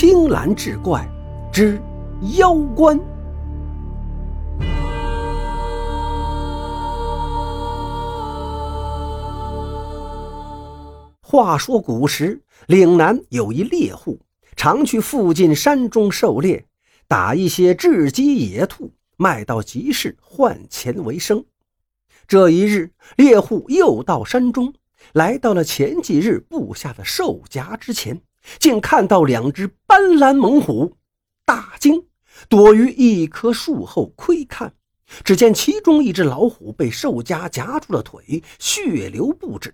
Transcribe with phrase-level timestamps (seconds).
[0.00, 1.04] 青蓝志怪
[1.52, 1.76] 之
[2.36, 2.96] 妖关。
[11.20, 14.20] 话说古时，岭南有一猎户，
[14.54, 16.64] 常去附近山中狩猎，
[17.08, 21.44] 打一些雉鸡野兔，卖到集市换钱为生。
[22.28, 24.72] 这一日，猎户又到山中，
[25.14, 28.22] 来到了前几日布下的兽夹之前。
[28.58, 30.96] 竟看到两只斑斓猛虎，
[31.44, 32.06] 大惊，
[32.48, 34.74] 躲于一棵树后窥看。
[35.24, 39.70] 只见其中一只老虎被兽夹夹住了腿，血流不止；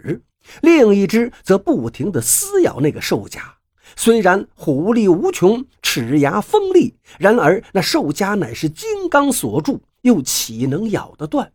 [0.63, 3.57] 另一只则不停地撕咬那个兽夹。
[3.97, 11.53] 虽然虎力无穷，齿牙锋利，然而那兽夹乃是金刚锁住，又岂能咬得断？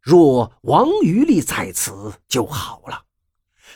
[0.00, 3.02] 若王余力在此就好了。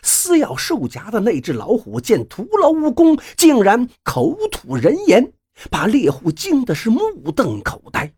[0.05, 5.33] 撕咬兽夹的那只老虎见徒劳无功，竟然口吐人言，
[5.71, 8.13] 把猎户惊的是目瞪口呆。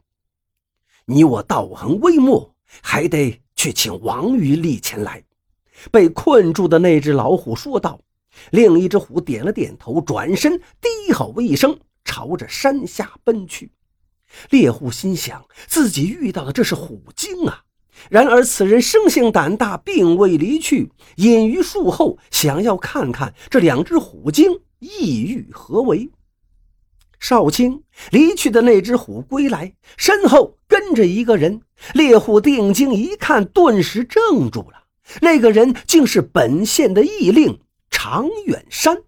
[1.04, 5.22] 你我道行微末，还得去请王于力前来。
[5.92, 8.00] 被困住的那只老虎说道。
[8.50, 13.70] 另一只虎点了点头，转身低吼一声，朝着山下奔去。
[14.50, 17.62] 猎户心想，自己遇到的这是虎精啊！
[18.10, 26.10] 然而此人生性胆大，并未离去，隐于树后，想要看看这两只虎精意欲何为。
[27.18, 31.62] 少卿离去的那只虎归来，身后跟着一个人。
[31.94, 34.84] 猎户定睛一看，顿时怔住了。
[35.20, 39.02] 那个人竟是本县的义令常远山。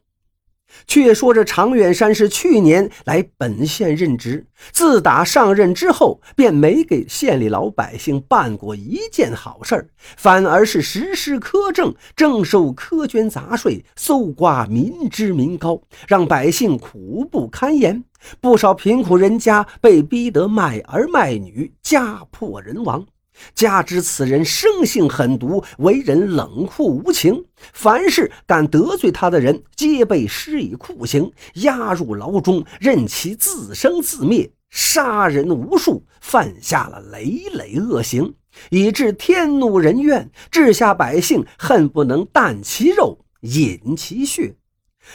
[0.89, 18.03] 却说这常远山是去年来本县任职，自打上任之后，便没给县里老百姓办过一件好事，反而是实施苛政，征收苛捐杂税，搜刮民脂民膏，让百姓苦不堪言。
[18.41, 23.07] 不少贫苦人家被逼得卖儿卖女，家破人亡。
[23.55, 38.35] 加之此人生性狠毒，为人冷酷无情，凡是敢得罪他的人，皆被施以酷刑，押入牢中，任其自生自灭，杀人无数，犯下了累累恶行，
[38.71, 44.57] 以致天怒人怨，治下百姓恨不能啖其肉，饮其血。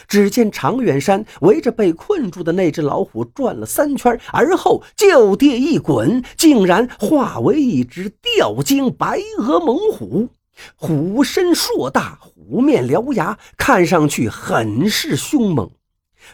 [0.08, 10.28] 只见常远山围着被困住的那只老虎转了三圈，而后就地一滚，竟然化为一只吊睛白额猛虎。
[10.76, 15.70] 虎身硕大，虎面獠牙，看上去很是凶猛。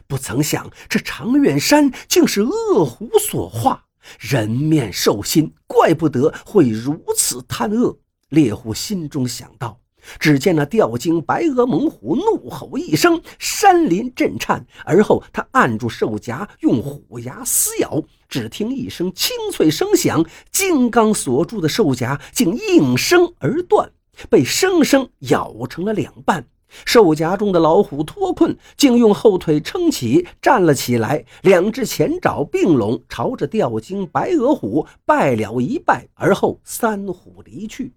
[0.06, 3.84] 不曾想这常远山竟是恶虎所化，
[4.18, 7.98] 人面兽心，怪不得会如此贪恶。
[8.28, 9.79] 猎户心中想到。
[10.18, 14.66] 只见那吊睛白额猛虎怒吼一声，山林震颤。
[14.84, 18.02] 而后他按住兽夹，用虎牙撕咬。
[18.28, 23.90] 只听一声清脆声响，金刚锁住的兽夹竟应声而断，
[24.28, 26.46] 被生生咬成了两半。
[26.84, 37.92] 兽夹中的老虎脱困，竟用后腿撑起，站了起来，两只前爪并拢，朝着吊睛白额虎拜了一拜，而后三虎离去。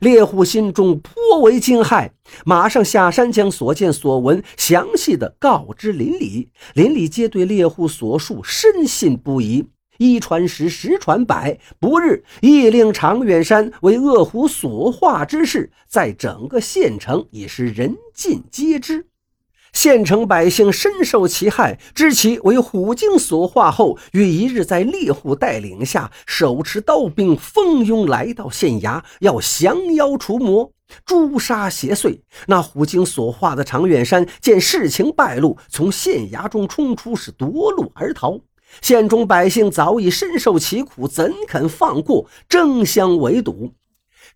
[0.00, 2.10] 猎户心中颇为惊骇，
[2.44, 6.50] 马上下山将所见所闻详细的告知邻里。
[6.74, 9.66] 邻里皆对猎户所述深信不疑，
[9.98, 11.58] 一传十，十传百。
[11.80, 19.06] 不日，亦令长远山为恶虎所化之事，在整个县城已是人尽皆知。
[19.72, 30.72] 县城百姓深受其害，知其为虎精所化后，于一日在猎户带领下，手持刀兵，蜂拥来到县衙，要降妖除魔、
[31.04, 32.20] 诛杀邪祟。
[32.46, 38.40] 那虎精所化的常远山见事情败露，从县衙中冲出，是夺路而逃。
[38.82, 43.72] 县中百姓早已深受其苦，怎肯放过，争相围堵。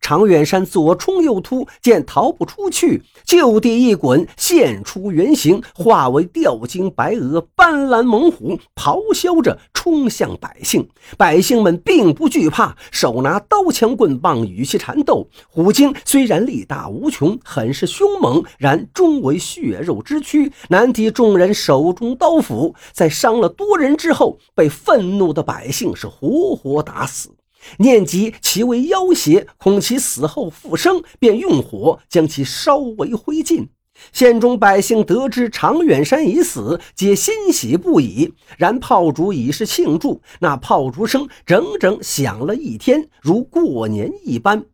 [0.02, 10.86] 常远山左冲右突，见逃不出去，就地一滚，现出原形，化为吊睛白额斑斓猛虎，咆哮着冲向百姓。
[11.16, 15.28] 百姓们并不惧怕，手拿刀枪棍棒与其缠斗。
[15.48, 22.74] 虎鲸虽然力大无穷，很是凶猛，然终为血肉之躯，难敌众人手中刀斧。
[22.92, 27.30] 在伤了多人之后，被愤怒的百姓是活活打死。
[27.78, 33.68] 念及其为妖邪，恐其死后复生，便用火将其烧为灰烬。
[34.12, 38.32] 县中百姓得知常远山已死，皆欣喜不已。
[38.56, 44.64] 然炮竹已是庆祝，那炮竹声整整响了一天，如过年一般。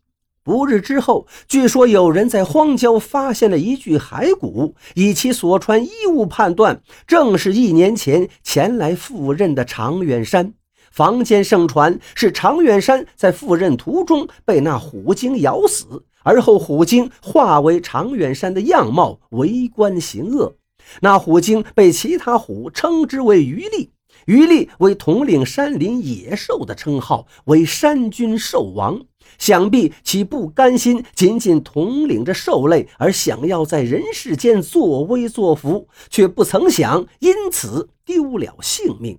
[0.43, 10.55] 不日之后，据说有人在荒郊发现了一具骸骨，以其所穿衣物判断，正是一年前前来赴任的常远山。
[10.99, 20.57] 坊间盛传是常远山在赴任途中被那虎精咬死，而后虎精化为常远山的样貌，为官行恶。
[21.03, 23.93] 那虎精被其他虎称之为余力，
[24.27, 29.01] 余力为统领山林野兽的称号，为山君兽王。
[29.39, 39.17] 想必其不甘心仅仅统领着兽类，而想要在人世间作威作福，却不曾想因此丢了性命。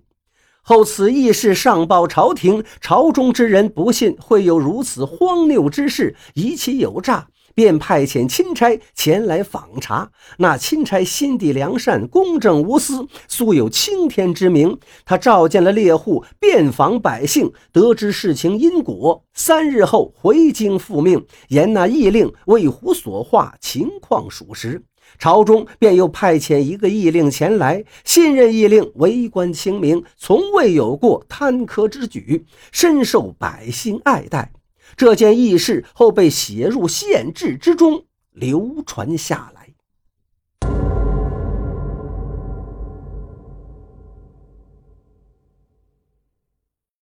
[0.61, 7.27] 后此议事上报朝廷，朝中之人不信会有如此荒谬之事，疑其有诈。
[7.59, 10.09] 便派遣钦差前来访查。
[10.37, 14.79] 那钦差心地良善、公正无私，素有青天之名。
[15.03, 19.25] 他召见了猎户，遍访百姓，得知事情因果。
[19.33, 24.81] 三日后回京复命，言那议令为虎所化，情况属实。
[25.17, 27.83] 朝中便又派遣一个议令前来。
[28.05, 34.53] 信任议令为官清明，从未有过贪苛之举，深受百姓爱戴。
[34.95, 39.58] 这件轶事后被写入县志之中，流传下来。